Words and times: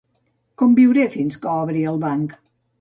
Com 0.61 0.73
viuré 0.79 1.05
fins 1.17 1.39
que 1.45 1.53
obri 1.59 1.87
el 1.95 2.05
banc? 2.09 2.37